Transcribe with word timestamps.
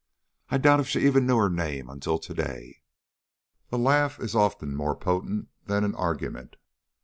I 0.49 0.57
doubt 0.57 0.79
if 0.79 0.87
she 0.87 1.05
even 1.05 1.27
knew 1.27 1.37
her 1.37 1.47
name 1.47 1.91
till 1.99 2.17
to 2.17 2.33
day." 2.33 2.81
A 3.71 3.77
laugh 3.77 4.19
is 4.19 4.33
often 4.33 4.75
more 4.75 4.95
potent 4.95 5.49
than 5.65 5.93
argument. 5.93 6.55